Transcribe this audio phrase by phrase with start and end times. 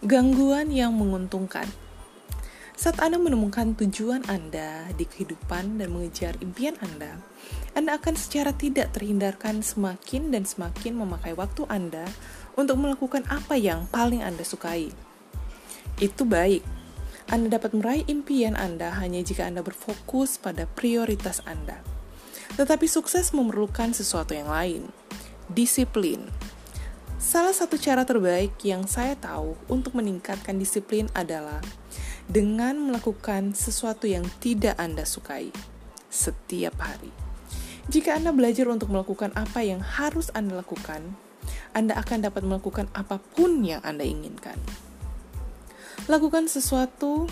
[0.00, 1.68] Gangguan yang menguntungkan.
[2.72, 7.20] Saat Anda menemukan tujuan Anda di kehidupan dan mengejar impian Anda,
[7.76, 12.08] Anda akan secara tidak terhindarkan semakin dan semakin memakai waktu Anda
[12.56, 14.88] untuk melakukan apa yang paling Anda sukai.
[16.00, 16.64] Itu baik.
[17.28, 21.84] Anda dapat meraih impian Anda hanya jika Anda berfokus pada prioritas Anda.
[22.56, 24.88] Tetapi sukses memerlukan sesuatu yang lain,
[25.52, 26.24] disiplin.
[27.20, 31.60] Salah satu cara terbaik yang saya tahu untuk meningkatkan disiplin adalah
[32.24, 35.52] dengan melakukan sesuatu yang tidak Anda sukai
[36.08, 37.12] setiap hari.
[37.92, 41.12] Jika Anda belajar untuk melakukan apa yang harus Anda lakukan,
[41.76, 44.56] Anda akan dapat melakukan apa pun yang Anda inginkan.
[46.08, 47.28] Lakukan sesuatu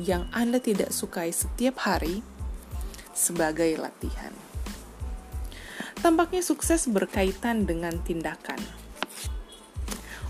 [0.00, 2.24] yang Anda tidak sukai setiap hari
[3.12, 4.32] sebagai latihan.
[6.00, 8.85] Tampaknya sukses berkaitan dengan tindakan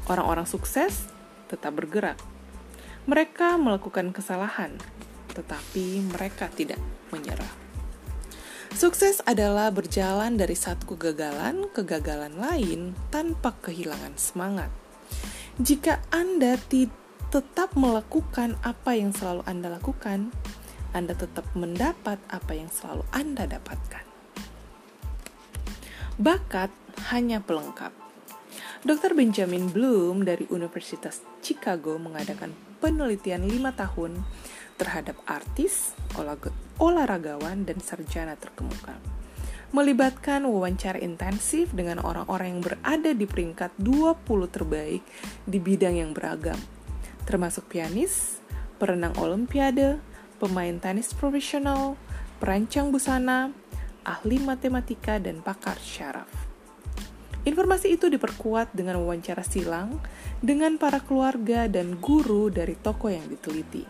[0.07, 1.11] Orang-orang sukses
[1.51, 2.15] tetap bergerak.
[3.11, 4.75] Mereka melakukan kesalahan,
[5.35, 6.79] tetapi mereka tidak
[7.11, 7.67] menyerah.
[8.71, 14.71] Sukses adalah berjalan dari satu kegagalan ke kegagalan lain tanpa kehilangan semangat.
[15.57, 16.61] Jika Anda
[17.33, 20.31] tetap melakukan apa yang selalu Anda lakukan,
[20.95, 24.05] Anda tetap mendapat apa yang selalu Anda dapatkan.
[26.21, 26.71] Bakat
[27.11, 28.06] hanya pelengkap
[28.87, 29.19] Dr.
[29.19, 34.23] Benjamin Bloom dari Universitas Chicago mengadakan penelitian 5 tahun
[34.79, 35.91] terhadap artis,
[36.79, 38.95] olahragawan, dan sarjana terkemuka.
[39.75, 45.03] Melibatkan wawancara intensif dengan orang-orang yang berada di peringkat 20 terbaik
[45.43, 46.59] di bidang yang beragam,
[47.27, 48.39] termasuk pianis,
[48.79, 49.99] perenang olimpiade,
[50.39, 51.99] pemain tenis profesional,
[52.39, 53.51] perancang busana,
[54.07, 56.46] ahli matematika, dan pakar syaraf.
[57.47, 60.03] Informasi itu diperkuat dengan wawancara silang
[60.43, 63.87] dengan para keluarga dan guru dari toko yang diteliti.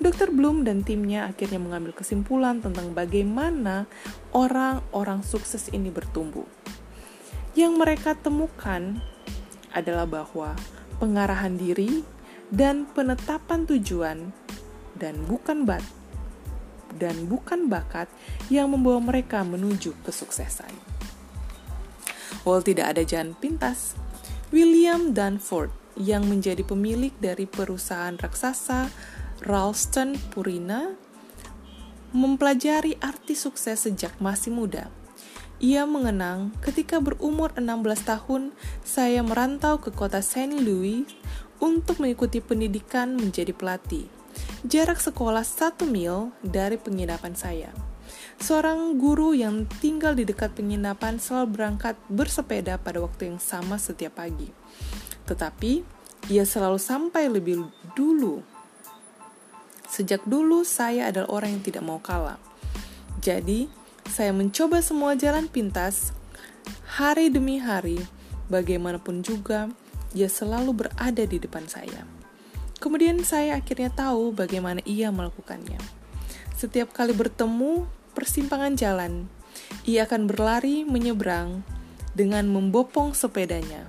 [0.00, 0.32] Dr.
[0.32, 3.84] Bloom dan timnya akhirnya mengambil kesimpulan tentang bagaimana
[4.32, 6.48] orang-orang sukses ini bertumbuh.
[7.52, 8.96] Yang mereka temukan
[9.76, 10.56] adalah bahwa
[10.96, 12.00] pengarahan diri
[12.48, 14.32] dan penetapan tujuan
[14.96, 15.84] dan bukan bat
[16.96, 18.08] dan bukan bakat
[18.48, 20.89] yang membawa mereka menuju kesuksesan.
[22.42, 23.94] Walau tidak ada jalan pintas,
[24.50, 25.70] William Danford
[26.00, 28.88] yang menjadi pemilik dari perusahaan raksasa
[29.44, 30.96] Ralston Purina
[32.10, 34.90] mempelajari arti sukses sejak masih muda.
[35.60, 38.42] Ia mengenang ketika berumur 16 tahun,
[38.80, 41.04] saya merantau ke kota Saint Louis
[41.60, 44.08] untuk mengikuti pendidikan menjadi pelatih.
[44.64, 47.89] Jarak sekolah satu mil dari penginapan saya.
[48.40, 54.18] Seorang guru yang tinggal di dekat penginapan selalu berangkat bersepeda pada waktu yang sama setiap
[54.20, 54.48] pagi.
[55.28, 55.84] Tetapi,
[56.32, 58.40] ia selalu sampai lebih dulu.
[59.90, 62.38] Sejak dulu, saya adalah orang yang tidak mau kalah.
[63.20, 63.68] Jadi,
[64.08, 66.16] saya mencoba semua jalan pintas,
[66.98, 68.00] hari demi hari,
[68.50, 69.70] bagaimanapun juga,
[70.10, 72.02] ia selalu berada di depan saya.
[72.80, 75.78] Kemudian saya akhirnya tahu bagaimana ia melakukannya.
[76.56, 77.84] Setiap kali bertemu,
[78.20, 79.32] persimpangan jalan,
[79.88, 81.64] ia akan berlari menyeberang
[82.12, 83.88] dengan membopong sepedanya.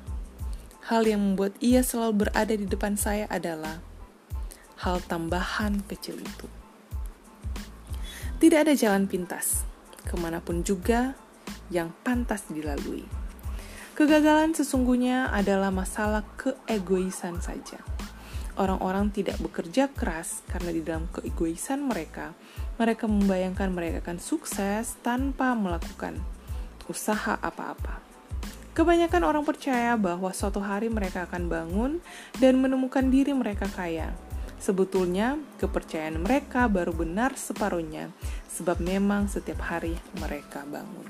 [0.87, 3.83] Hal yang membuat ia selalu berada di depan saya adalah
[4.79, 6.47] hal tambahan kecil itu.
[8.39, 9.67] Tidak ada jalan pintas,
[10.07, 11.13] ke mana pun juga
[11.69, 13.05] yang pantas dilalui.
[13.93, 17.83] Kegagalan sesungguhnya adalah masalah keegoisan saja.
[18.57, 22.33] Orang-orang tidak bekerja keras karena di dalam keegoisan mereka,
[22.81, 26.17] mereka membayangkan mereka akan sukses tanpa melakukan
[26.89, 28.01] usaha apa-apa.
[28.73, 31.91] Kebanyakan orang percaya bahwa suatu hari mereka akan bangun
[32.41, 34.17] dan menemukan diri mereka kaya.
[34.57, 38.09] Sebetulnya, kepercayaan mereka baru benar separuhnya,
[38.49, 41.05] sebab memang setiap hari mereka bangun.